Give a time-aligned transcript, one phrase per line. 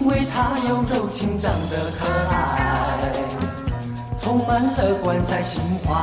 [0.00, 2.96] 因为她有柔情，长得可爱，
[4.18, 5.94] 充满乐观在心怀。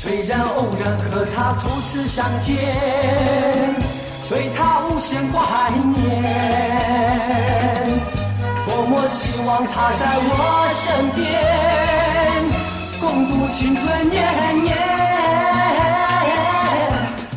[0.00, 2.56] 虽然偶然和她初次相见，
[4.30, 6.00] 对她无限怀念。
[8.64, 10.32] 多么希望她在我
[10.72, 11.20] 身边，
[12.98, 14.72] 共度青春年年。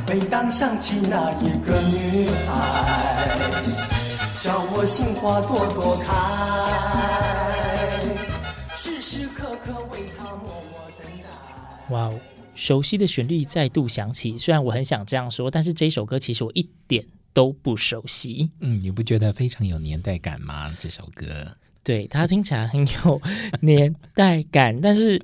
[0.07, 3.94] 每当想起那一个女孩。
[4.45, 6.13] 叫我心花朵朵开，
[8.77, 11.27] 时时刻刻为他默默等待。
[11.89, 12.19] 哇哦，
[12.53, 14.37] 熟悉的旋律再度响起。
[14.37, 18.47] 虽然我很想这样说，但是这首歌其实我一点都不熟悉。
[18.59, 20.71] 嗯，你不觉得非常有年代感吗？
[20.79, 21.47] 这首歌，
[21.83, 23.19] 对，它听起来很有
[23.61, 25.19] 年代感，但是。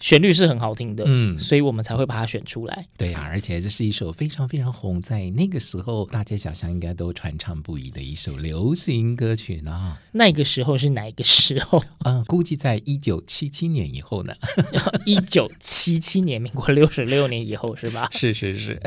[0.00, 2.86] 旋律是很好听的，嗯，所以我们才会把它选出来。
[2.96, 9.98] 对呀、啊，而且这是一首非常非常红，在那个时候大街小巷应该都传唱不已的一首流行歌曲呢。
[10.12, 11.82] 那个时候是哪个时候？
[12.04, 14.34] 嗯， 估计在一九七七年以后呢。
[15.04, 18.08] 一九七七年，民国六十六年以后是吧？
[18.12, 18.80] 是 是是。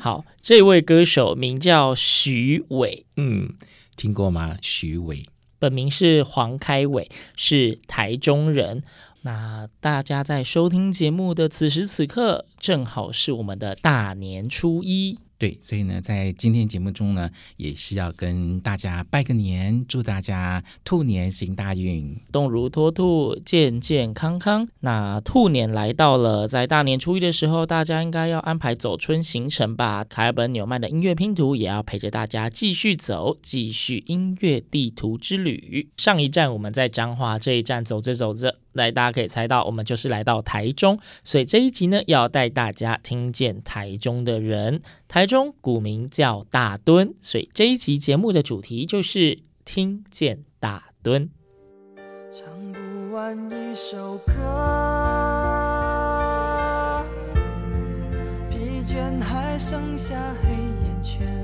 [0.00, 3.54] 好，这位歌手名叫徐伟，嗯，
[3.96, 4.56] 听过吗？
[4.62, 5.26] 徐伟，
[5.58, 8.84] 本名是黄开伟，是台中人。
[9.24, 15.18] 那大家在收听节目的此时此刻，正好是我们的大年初一。
[15.38, 24.68] 对，所以呢，在今天节目中呢，也是要跟大家拜个年，祝大家兔年行大运，动如脱兔，健健康康。
[24.80, 30.04] 那兔年来到了，在大年初一的时候，大家应该要安排走春行程吧？
[30.04, 35.90] 凯尔本纽曼的音乐拼图也要陪着大家继续走，继续音乐地图之旅。
[35.96, 40.98] 上一站我们在彰化，这一站走着走着，来，大家可以猜到，我们就是来到台中。
[41.24, 44.82] 所以这一集呢，要带大家听见台中的人。
[45.08, 51.30] 台中古名叫大墩，所以这一集节目的主题就是听见大墩。
[52.32, 54.32] 唱不完一首歌，
[58.50, 61.43] 疲倦还剩下黑眼圈，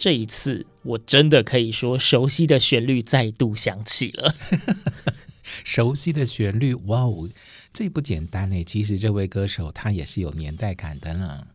[0.00, 0.66] 这一次。
[0.82, 4.34] 我真的可以说，熟悉的旋律再度响起了。
[5.62, 7.28] 熟悉的旋律，哇哦，
[7.70, 8.64] 这不简单呢。
[8.64, 11.48] 其实这位歌手他也是有年代感的呢。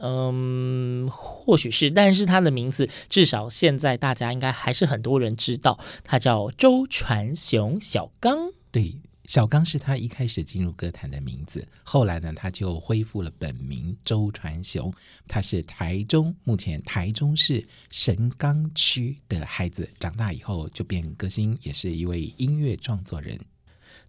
[0.00, 8.50] 嗯，或许是，但是他的名字至少现在大家应该还是很多人知道，他叫周传雄，小刚。
[8.72, 8.96] 对。
[9.26, 14.92] 小刚是他一开始进入歌坛的名字，后来呢，他就恢复了本名周传雄。
[15.26, 23.38] 他是台中，目前台中市神冈区的孩子，长大以后就变歌星，也是一位音乐创作人。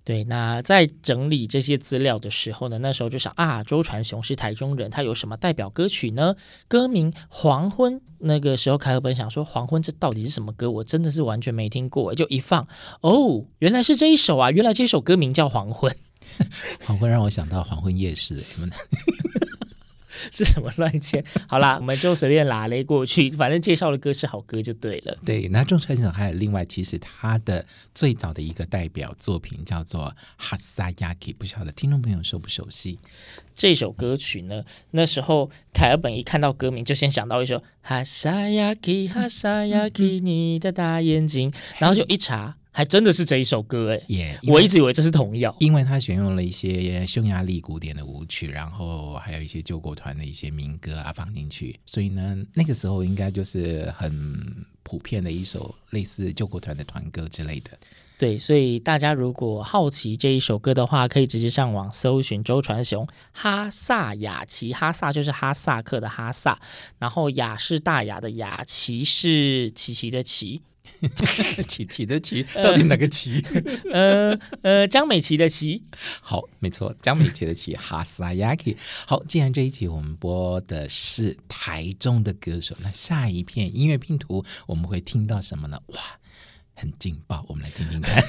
[0.06, 6.36] 对，那在整理这些资料的时候呢，那时候就想啊，周传雄是台中人，他有什么代表歌曲呢？
[6.68, 7.96] 歌名《黄昏》。
[8.20, 10.70] 那个时候凯尔本想说，《黄昏》这到底是什么歌？
[10.70, 12.14] 我真的是完全没听过。
[12.14, 12.68] 就一放，
[13.02, 14.52] 哦，原来是这一首啊！
[14.52, 15.92] 原来这首歌名叫《黄昏》。
[16.86, 18.44] 黄昏让我想到黄昏夜市，
[20.32, 21.24] 是什么乱签？
[21.48, 25.18] 好啦，我们就随便拉嘞过去，反正介绍的歌是好歌就对了。
[25.26, 30.06] 对，那仲川翔还有另外，其实他的最早的一个代表作品叫做
[30.38, 33.00] 《哈萨亚基》，不晓得听众朋友熟不熟悉
[33.54, 34.64] 这首歌曲呢？
[34.92, 42.58] 那时候凯尔本一看到歌名，就先想到一首《哈萨亚基，哈萨亚基， 你的大眼睛》，然后就一查。
[42.76, 57.72] 还真的是这一首歌哎，yeah, 我一直以为这是童谣，因为他选用了一些匈牙利古典的舞曲，然后还有一些救国团的一些民歌啊放进去，所以呢，那个时候应该就是很普遍的一首类似救国团的团歌之类的。
[58.18, 66.60] 对，所以大家如果好奇这一首歌的话，可以直接上网搜寻周传雄《哈萨雅琪》，哈萨就是哈萨克的哈萨，
[67.00, 70.62] 然后雅是大雅的雅，琪是琪琪的琪。
[71.68, 73.44] 琪琪的琪，到底哪个琪？
[73.92, 75.84] 呃呃，江美琪的琪。
[76.22, 77.76] 好，没错，江美琪的琪。
[77.76, 78.72] 哈萨雅克。
[79.06, 85.82] 好，既然这一集我们播的是台中的歌手，那下一片音乐拼图我们会听到什么呢？
[85.88, 86.00] 哇，
[86.74, 88.24] 很劲爆，我们来听听看。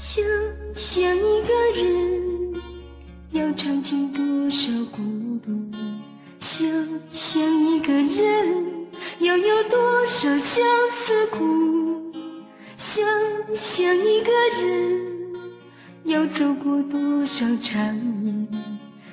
[0.00, 0.24] 想
[0.76, 2.54] 想一个人
[3.32, 5.02] 要尝尽多少孤
[5.44, 5.50] 独？
[6.38, 6.70] 想
[7.10, 8.86] 想一个人
[9.18, 12.12] 要有多少相思苦？
[12.76, 13.04] 想
[13.52, 14.30] 想一个
[14.62, 15.02] 人
[16.04, 17.84] 要走过多少长
[18.22, 18.56] 夜？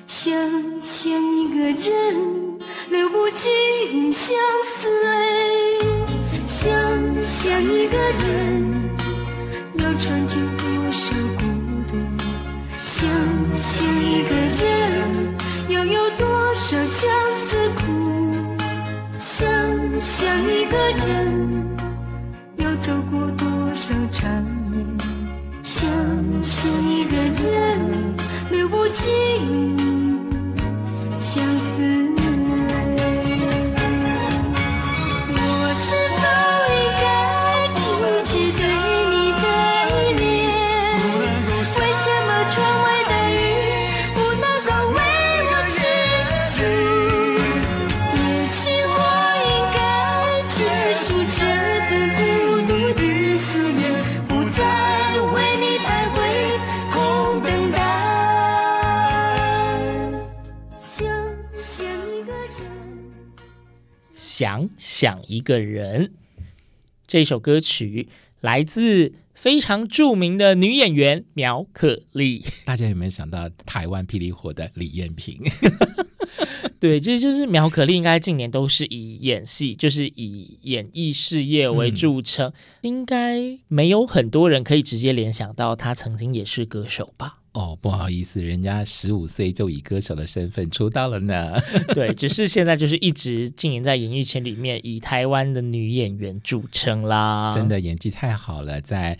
[0.06, 0.32] 想
[0.80, 2.58] 想一个人
[2.90, 5.80] 流不尽相思泪？
[6.46, 6.70] 想
[7.20, 8.85] 想一个人。
[9.86, 11.44] 要尝尽多少孤
[11.86, 11.96] 独？
[12.76, 13.08] 想
[13.54, 15.36] 想一个人，
[15.68, 17.08] 又有多少相
[17.46, 18.34] 思苦？
[19.16, 19.48] 想
[20.00, 21.76] 想一个人，
[22.56, 24.28] 又走过多少长
[24.72, 24.84] 夜？
[25.62, 25.88] 想
[26.42, 27.16] 想一个
[27.48, 27.78] 人，
[28.50, 29.76] 流不尽
[31.20, 32.15] 相思。
[67.06, 68.08] 这首歌曲
[68.40, 72.44] 来自非常著名的女演员苗可丽。
[72.64, 75.40] 大家有没有想到台湾霹雳火的李艳萍？
[76.78, 82.48] 对，这就是苗可丽，应该近年都是以演戏，就是以演艺事业为著称。
[82.48, 87.38] 嗯、应该没有很多人可以直接联想到她曾经也是歌手吧？
[87.56, 91.58] 哦，不好意思，人家十五岁就以歌手的身份出道了呢。
[91.94, 97.50] 对，只是现在就是一直经营在演艺圈里面，以台湾的女演员著称啦。
[97.54, 99.18] 真的演技太好了，在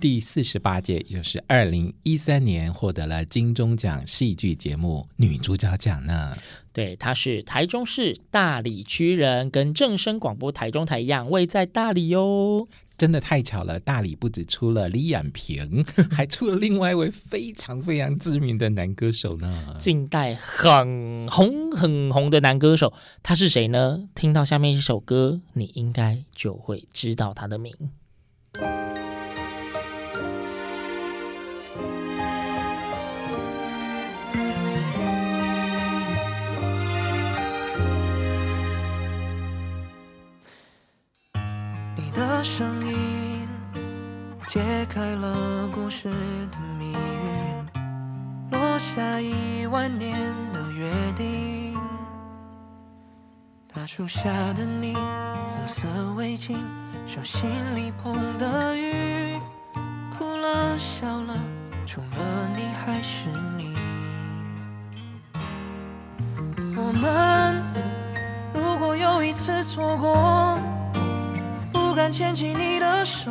[0.00, 6.36] 第四十八届，也就是二零一三年，获得了金钟奖戏剧节目女主角奖呢。
[6.72, 12.66] 对，她是台中市大理区人，跟正声广播台中台一样，位在大理哟。
[12.98, 19.76] 真的太巧了，大理不止出了李远平， 还出了另外一位非常非常知名的男歌手呢。
[19.78, 24.08] 近代很红很红的男歌手，他是谁呢？
[24.14, 27.74] 听到下面一首歌，你应该就会知道他的名。
[45.06, 46.08] 开了故事
[46.50, 46.96] 的谜语，
[48.50, 50.18] 落下一万年
[50.52, 51.78] 的约定。
[53.72, 55.86] 大树下的你，红色
[56.16, 56.56] 围巾，
[57.06, 59.38] 手心里捧的雨，
[60.18, 61.34] 哭了笑了，
[61.86, 63.76] 除了你还是你。
[66.76, 67.62] 我们
[68.52, 70.58] 如果有一次错过。
[71.72, 73.30] 不敢牵起你的手，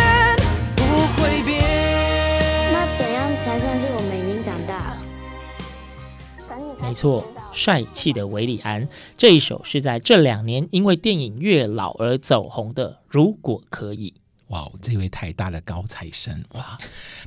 [6.91, 12.99] 没错，帅气的韦礼安这一首是在这两年因为电影《月老》而走红的。
[13.07, 14.15] 如果可以。
[14.51, 16.77] 哇，这位台大的高材生，哇，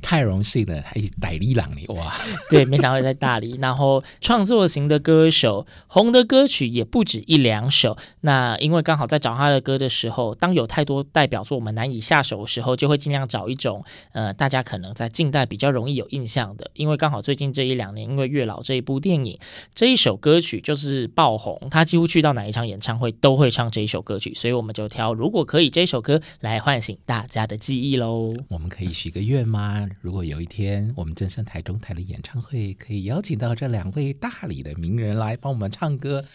[0.01, 2.15] 太荣幸了，还带里朗你哇，
[2.49, 7.97] 对，没想到在大理，然后创作型的歌手，红的歌曲也不止一两首。
[8.21, 16.69] 那因为刚好在找他的歌的时候，当有太多代表作我们难以下手的时候，就会尽量找一种呃，大家可能在近代比较容易有印象的。
[16.75, 19.39] 因为刚好最近这一两年，因为《月老》这一部电影，
[19.73, 27.14] 这一首歌曲就是爆红，他几乎去到哪一场演唱会都会唱这一首歌曲，所以我们就挑如果可以这一首歌来唤醒大。
[27.15, 29.87] 大家的记忆喽，我们可以许个愿吗？
[30.01, 36.25] 如果有一天我们正声台中台的演唱会可以邀请到这两位大理的名人来帮我们唱歌，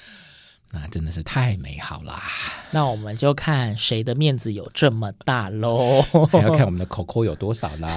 [0.72, 2.22] 那真的是太美好啦。
[2.70, 6.00] 那我们就看谁的面子有这么大喽，
[6.30, 7.88] 还要看我们的 口口有多少啦。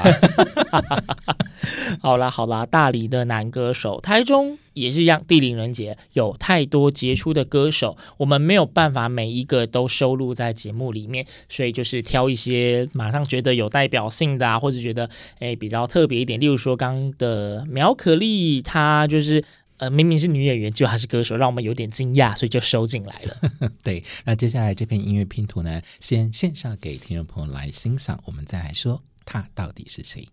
[2.01, 15.07] 好啦好啦，大理的男歌手，台中也是一样，地灵人杰有太多杰出的歌手，我们没有办法每一个都收录在节目里面，所以就是挑一些马上觉得有代表性的啊，或者觉得
[15.39, 19.43] 诶比较特别一点，例如说刚刚的苗可丽，她就是
[19.77, 23.71] 呃明明是女演员，就还是歌手，让我们有点惊讶，所以就收进来了。
[23.83, 30.27] 对，那接下来这篇音乐拼图呢，先献上给听众朋友来欣赏，我们再来说他到底是谁。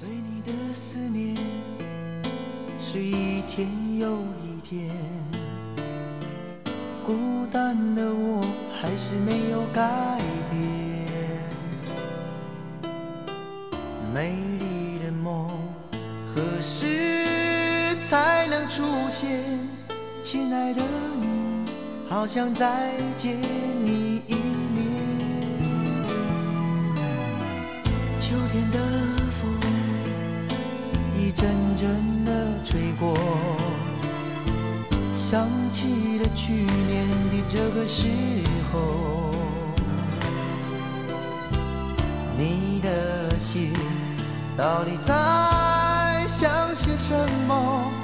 [0.00, 1.36] 对你的思念
[2.82, 3.68] 是一天
[3.98, 4.90] 又一天，
[7.06, 8.40] 孤单的我
[8.80, 10.20] 还是没有改
[10.50, 10.64] 变。
[14.12, 15.48] 美丽的梦
[16.34, 17.13] 何时
[18.14, 19.28] 才能出现？
[20.22, 20.80] 亲爱的
[21.20, 21.68] 你，
[22.08, 23.36] 好想再见
[23.82, 24.34] 你一
[24.72, 24.78] 面。
[28.20, 28.78] 秋天的
[29.40, 29.50] 风
[31.18, 31.32] 一。
[31.32, 32.30] 阵阵的
[32.64, 33.12] 吹过，
[35.12, 38.06] 想起了去年的这个时
[38.70, 39.32] 候，
[42.38, 43.72] 你的心
[44.56, 47.12] 到底在想些什
[47.48, 48.03] 么？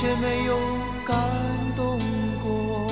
[0.00, 0.58] 却没有
[1.06, 1.18] 感
[1.76, 1.98] 动
[2.42, 2.90] 过。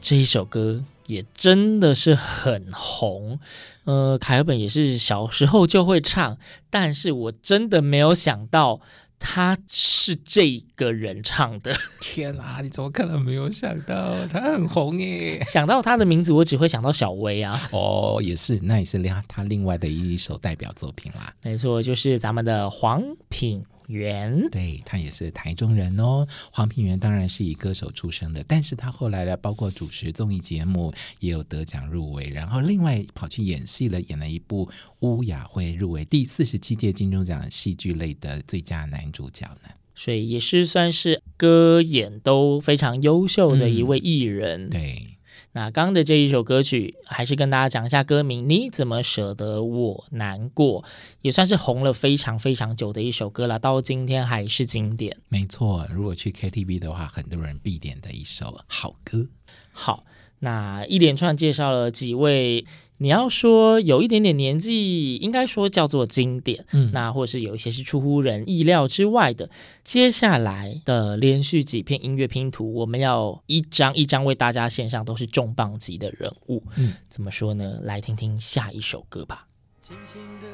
[0.00, 0.82] 这一首歌。
[1.06, 3.38] 也真的是很红，
[3.84, 6.38] 呃，凯尔本也是小时候就会唱，
[6.70, 8.80] 但是我真的没有想到
[9.26, 11.72] 他是这个人唱的。
[11.98, 15.42] 天啊，你怎么可能没有想到他很红耶？
[15.48, 17.58] 想到他的名字，我只会想到小薇啊。
[17.72, 21.32] 哦，也是，那也是另他另外的一首代表作品啦。
[21.42, 26.26] 没错，就是咱们的黄品源，对，他也是台中人哦。
[26.50, 34.68] 黄品源当然是以歌手出身的，但是他后来呢，包括主持综艺节目，也有得奖入围，然后另外跑去演戏了，演了一部
[35.00, 45.08] 乌雅会入围第四十七届金钟奖戏剧类的最佳男主角呢，所以也是算是歌演都非常优秀的一位艺人，嗯、对。
[45.56, 48.48] 那刚刚的这一首歌曲，还是跟大家讲一下歌名。
[48.48, 50.84] 你怎么舍得我难过？
[51.20, 55.16] 也算是红了非常非常久的一首歌了，到今天还是经典。
[55.28, 59.28] 没错，如果去 KTV 的话，很多人必点的一首好歌。
[59.70, 60.04] 好，
[60.40, 62.66] 那一连串介绍了几位。
[62.98, 69.50] 你要说有一点点年纪，应该说叫做经典，嗯，那或者是有一些是出乎人意料之外的。
[69.82, 76.62] 接下来的连续几片音乐拼图，我们要一张一张为大家献上，都是重磅级的人物。
[76.76, 77.80] 嗯，怎么说呢？
[77.82, 79.46] 来听听下一首歌吧。
[79.86, 80.46] 轻轻的，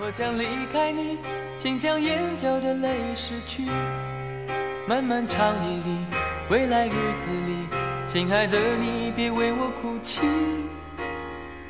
[0.00, 1.18] 我将离开你，
[1.58, 3.62] 请将眼角的泪拭去。
[4.88, 5.98] 漫漫长夜里，
[6.50, 7.68] 未来日子里，
[8.08, 10.22] 亲爱的你别为我哭泣。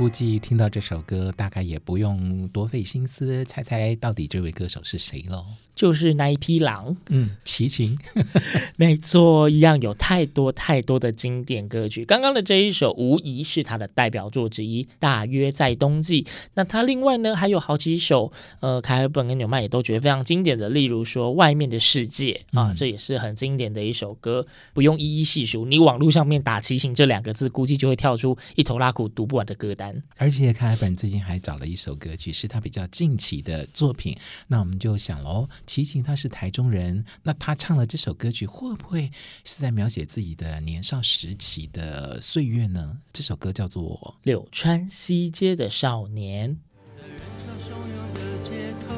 [0.00, 5.44] 估计听到这首歌，大概也不用多费心思猜猜到底这位歌手是谁喽。
[5.74, 7.98] 就是那一匹狼，嗯，齐秦，
[8.76, 12.04] 没错，一样有太多太多的经典歌曲。
[12.04, 16.26] 刚刚的这一首无疑是他的代表作之一，大约在冬季。
[16.54, 18.30] 那他另外呢还有好几首，
[18.60, 25.64] 呃，凯尔本跟纽曼也都觉得非常经典的，例如说《外面的世界》啊，这也是很经典的一首歌，不用一一细数。
[25.64, 29.89] 你网络上面打“齐秦”这两个字，估计就会跳出一头拉苦读不完的歌单。
[30.16, 34.16] 而且凯尔本最近还找了一首歌曲，是他比较近期的作品。
[34.46, 35.48] 那我们就想喽。
[35.66, 39.10] 齐秦他是台中人，那他唱了这首歌曲，会不会
[39.44, 42.98] 是在描写自己的年少时期的岁月呢？
[43.12, 46.50] 这首歌叫做《柳川西街的少年》。
[46.96, 48.94] 在人潮汹涌的街头，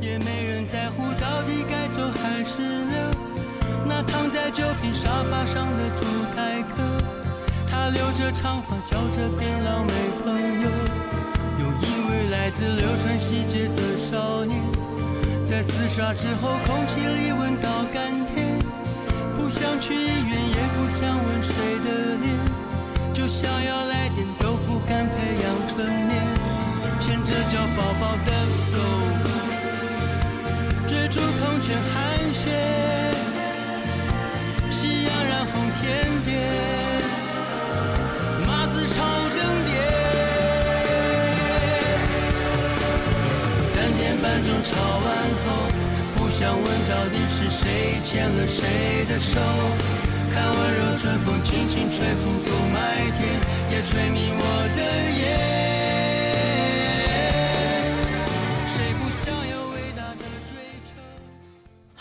[0.00, 2.92] 也没人在乎到底该走还是留。
[3.84, 6.04] 那躺在酒瓶沙发上的土
[6.34, 7.01] 台客，
[7.82, 10.30] 他留着长发，嚼着槟榔，没朋
[10.62, 10.70] 友。
[11.58, 14.62] 有一位来自柳川西街的少年。
[15.44, 18.56] 在厮杀之后，空气里闻到甘甜，
[19.34, 22.30] 不想去医院，也不想问谁的脸，
[23.12, 26.22] 就想要来点豆腐干配阳春面，
[27.00, 28.30] 牵着叫宝宝的
[28.72, 28.78] 狗，
[30.86, 32.48] 追逐孔雀寒雪，
[34.70, 36.30] 夕阳染红天边，
[44.62, 45.68] 吵完后，
[46.16, 46.22] 不。
[46.32, 49.38] 想问到底是谁牵了谁的手？
[50.32, 53.38] 看温柔春风轻轻吹拂过麦田，
[53.70, 54.42] 也吹迷我
[54.74, 54.80] 的
[55.20, 55.71] 眼。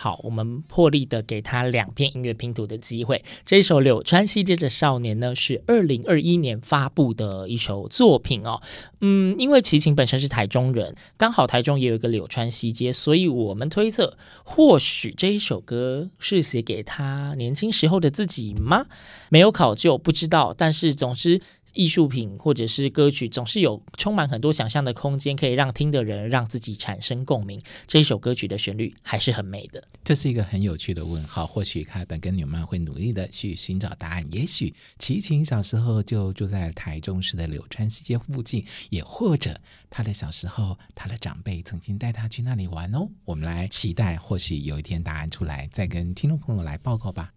[0.02, 3.24] 好，我们破例的给他两片音乐拼图的机会。
[3.46, 8.64] 这一首《柳川西街的少年》呢，是二零二一年发布的一首作品哦。
[9.02, 18.88] 嗯，因为齐秦本身是台中人，刚好台中也有一个柳川西街，所以我们推测，或许这一首歌是写给他年轻时候的自己吗？
[19.30, 20.52] 没有考究，不知道。
[20.58, 21.40] 但是总之。
[21.74, 27.62] 艺术品或者是歌曲，总是有充满很多想象的空间，可以让听的人让自己产生共鸣。
[27.88, 29.84] 这一首歌曲的旋律还是很美的。
[30.04, 31.46] 这是一个很有趣的问号。
[31.46, 34.24] 或许凯本跟纽曼会努力的去寻找答案。
[34.32, 43.10] 也许齐秦小时候就住在台中市的柳川西街附近，也或者他的小时候，他的长辈曾经带他去那里玩哦。
[43.26, 47.34] 我们来期待，或许有一天答案出来，再跟听众朋友来报告吧。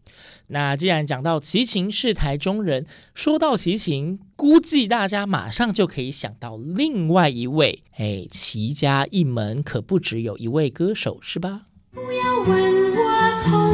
[0.46, 11.62] 那既然讲到齐秦是台中人，说到齐秦，估计大家马上就可以想到另外一位，哎，齐家一门可不只有一位歌手，是吧？
[11.92, 13.73] 不要问我从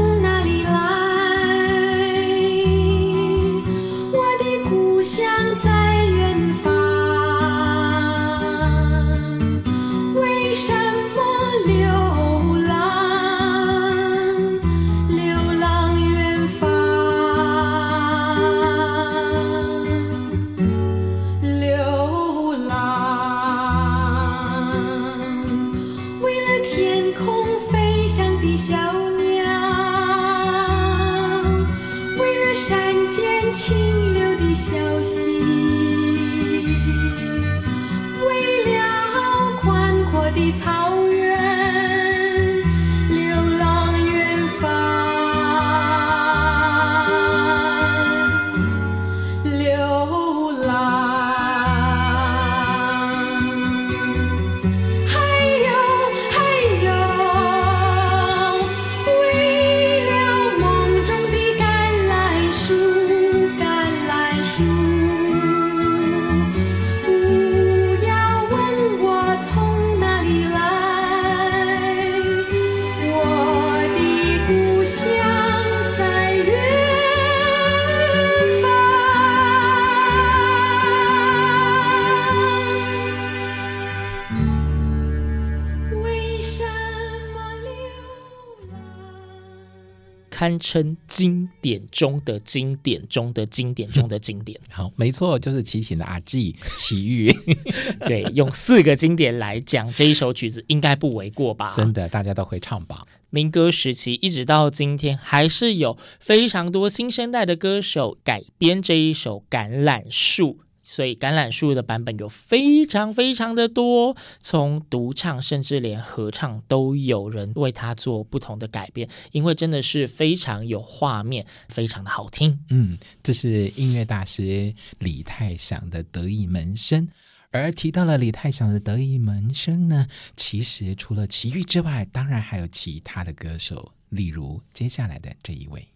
[90.41, 94.59] 堪称经典中的经典中的经典中的经典。
[94.73, 97.31] 好，没错，就是齐秦的阿季奇遇。
[98.09, 101.75] 对，用四个经典来讲这一首曲子，应该不为过吧？
[101.77, 103.05] 真的，大家都会唱吧？
[103.29, 110.61] 民歌时期一直到今天，还是有非常多新生代的歌手改编这一首《橄榄树》。
[110.91, 122.59] 所以橄榄树的版本有非常非常的多，从独唱甚至连合唱都有人为它做不同的改编，因为真的是非常有画面，非常的好听。
[122.71, 127.09] 嗯，这是音乐大师李泰祥的得意门生。
[127.53, 135.87] 而提到了李泰祥的得意门生呢，其实除了齐豫之外，当然还有其他的歌手，例如接下来的这一位。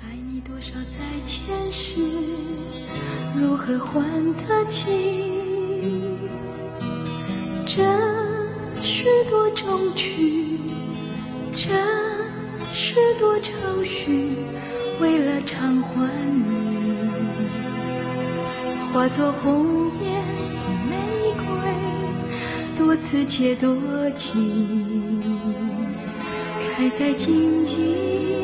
[0.00, 2.55] 爱你多少在前世
[3.38, 4.00] 如何还
[4.34, 4.84] 得清？
[7.66, 7.82] 这
[8.80, 10.58] 许多衷曲，
[11.52, 11.68] 这
[12.72, 14.36] 许多愁绪，
[15.00, 16.44] 为了偿还你，
[18.92, 20.24] 化作红颜
[20.62, 20.96] 的玫
[21.36, 21.44] 瑰，
[22.78, 23.76] 多刺且多
[24.16, 25.20] 情，
[26.74, 28.35] 开在荆棘。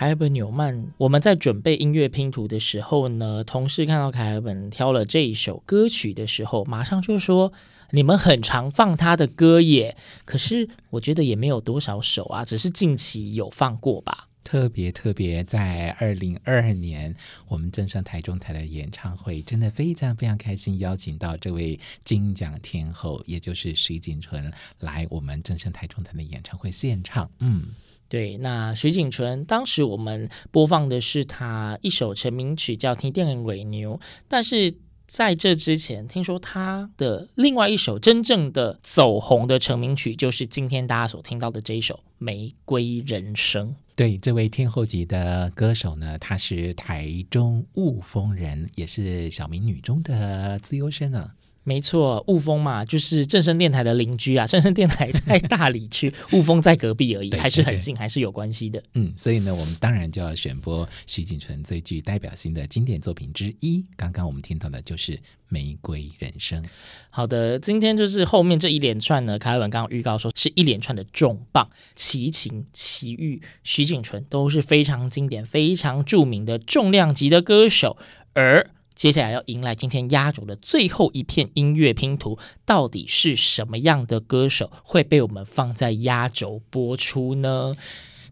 [0.00, 7.52] 凯尔本纽曼，我们在准备音乐拼图的时候呢，同事看到凯尔本挑了这一首歌曲的时候，马上就说
[7.92, 14.28] ：“你们很常放他的歌耶。”可是我觉得也没有多少首啊，只是近期有放过吧。
[14.42, 17.14] 特别特别，在二零二二年，
[17.46, 27.30] 我们正上台中台的演唱会，真的非常非常开心，邀请到这位金奖天后，也就是徐锦纯来我们正上台中台的演唱会现场。
[27.40, 27.64] 嗯。
[28.10, 33.96] 对，那徐锦纯当时我们播放的是他一首成名曲，叫《听电尾牛》，
[34.26, 34.74] 但是
[35.06, 43.68] 在这之前，听说他的另外一首真正的走红的成名曲，就是今天大家所听到的这一首《玫瑰人生》。
[43.94, 51.30] 对，这位天后级的歌手呢，他是台中雾峰人，也是小民女中的资优生呢。
[51.62, 54.46] 没错，雾峰嘛，就是正声电台的邻居啊。
[54.48, 58.82] 正声电台在大理区， 雾峰在隔壁而已，还是很近，还是有关系的。
[58.94, 63.84] 嗯，所以呢，我们当然就要选播徐锦纯最具代表性的经典作品之一。
[63.94, 65.12] 刚刚我们听到的就是
[65.48, 66.62] 《玫瑰人生》。
[67.10, 77.98] 好的，今天就是后面这一连串呢，凯文刚刚预告说是一连串的重磅，齐秦、齐豫、徐锦纯都是非常经典、非常著名的重量级的歌手，
[78.32, 78.70] 而。
[79.00, 87.74] 接下来要迎来今天压轴的最后一片音乐拼图，到底是什么样的歌手会被我们放在压轴播出呢？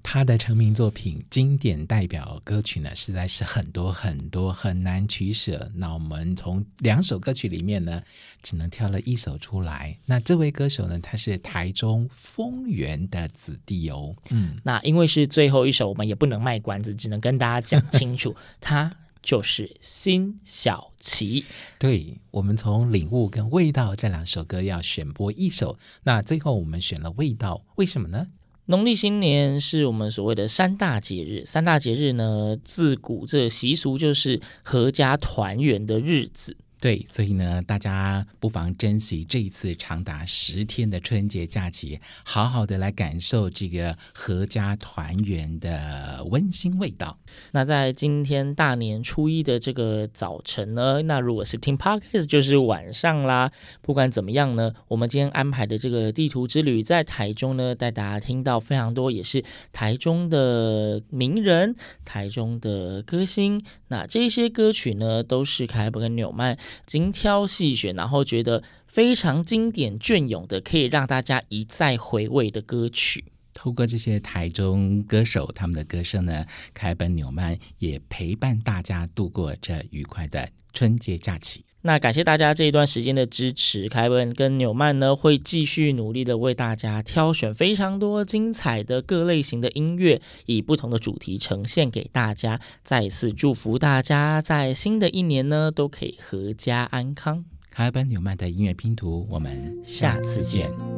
[0.03, 5.71] 他的成名作品、经典代表歌曲呢，实在是很多很多，很难取舍。
[5.75, 8.03] 那我们从两首歌曲里面呢，
[8.43, 9.97] 只能挑了一首出来。
[10.05, 14.15] 那这位歌手呢，他是台中丰原的子弟哦。
[14.29, 18.95] 嗯，那因为是最后一首，我们也不能卖关子，只能跟大家讲清楚 他。
[19.29, 21.45] 就是辛晓琪。
[21.79, 28.29] 对，我们从领悟跟味道这两首歌要选播一首，那最后我们选了味道，为什么呢？
[28.65, 36.57] 农历新年是我们所谓的三大节日，三大节日呢，自古这习俗就是阖家团圆的日子。
[36.81, 47.19] 对，所以呢，大家不妨珍惜这一次长达十天的春节假期，好好的来感受这个阖家团圆的温馨味道。
[47.51, 53.51] 那在今天大年初一的这个早晨呢，那如果是听 Podcast 就是晚上啦。
[53.83, 63.61] 不管怎么样呢，我们今天安排的这个地图之旅在台中呢，带大家听到非常多也是台中的名人、台中的歌星。
[63.89, 66.57] 那这些歌曲呢，都是凯尔本跟纽曼。
[66.87, 73.25] 精挑细选，然后觉得非常经典隽永的，可以让大家一再回味的歌曲。
[73.55, 81.68] 透过这些台中歌手他们的歌声呢，凯本纽曼也陪伴大家度过这愉快的春节假期。
[81.83, 92.61] 那感谢大家这一段时间的支持，凯文跟纽曼呢会继续努力的为大家挑选非常多精彩的各类型的音乐，以不同的主题呈现给大家。
[92.83, 97.45] 再一次祝福大家在新的一年呢都可以阖家安康。
[97.71, 100.98] 凯文纽曼的音乐拼图，我们下次见。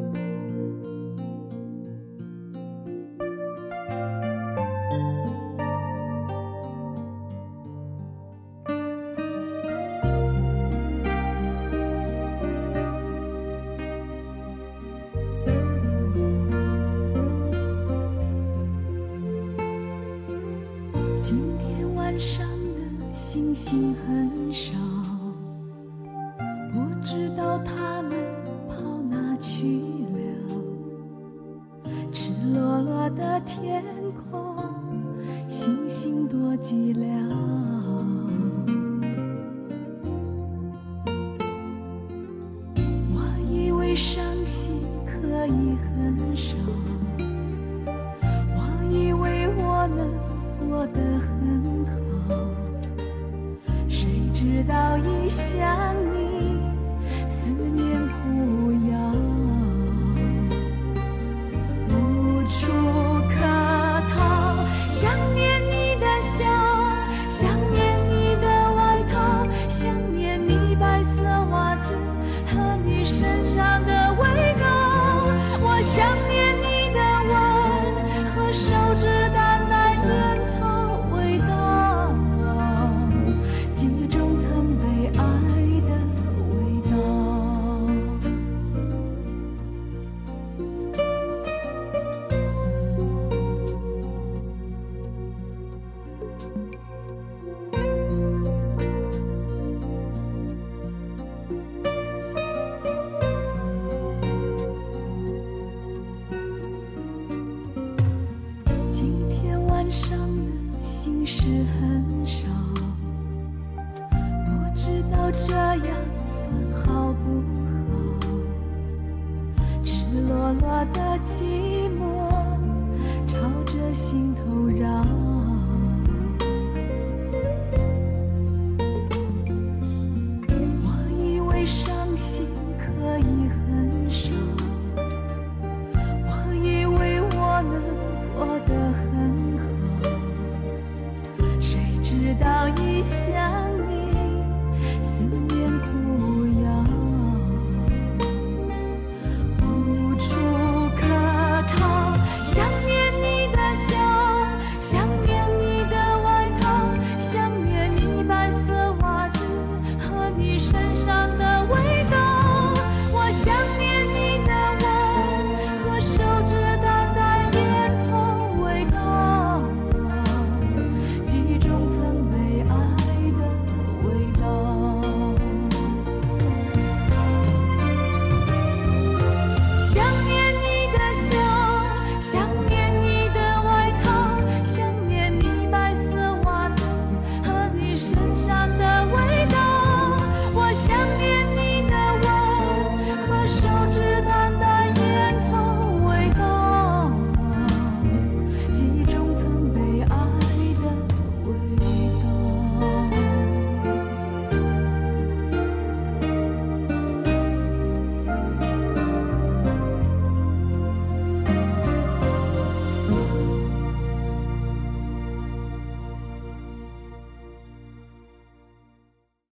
[55.31, 56.10] 想你